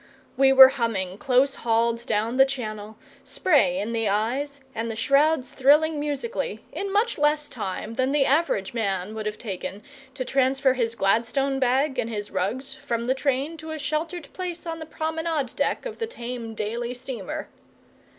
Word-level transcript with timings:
We 0.35 0.51
were 0.51 0.69
humming, 0.69 1.19
close 1.19 1.53
hauled, 1.53 2.07
down 2.07 2.37
the 2.37 2.43
Channel, 2.45 2.97
spray 3.23 3.77
in 3.77 3.93
the 3.93 4.09
eyes 4.09 4.59
and 4.73 4.89
the 4.89 4.95
shrouds 4.95 5.51
thrilling 5.51 5.99
musically, 5.99 6.61
in 6.73 6.91
much 6.91 7.19
less 7.19 7.47
time 7.47 7.93
than 7.93 8.11
the 8.11 8.25
average 8.25 8.73
man 8.73 9.13
would 9.13 9.27
have 9.27 9.37
taken 9.37 9.83
to 10.15 10.25
transfer 10.25 10.73
his 10.73 10.95
Gladstone 10.95 11.59
bag 11.59 11.99
and 11.99 12.09
his 12.09 12.31
rugs 12.31 12.73
from 12.73 13.05
the 13.05 13.13
train 13.13 13.57
to 13.57 13.69
a 13.69 13.77
sheltered 13.77 14.27
place 14.33 14.65
on 14.65 14.79
the 14.79 14.87
promenade 14.87 15.55
deck 15.55 15.85
of 15.85 15.99
the 15.99 16.07
tame 16.07 16.55
daily 16.55 16.95
steamer. 16.95 17.47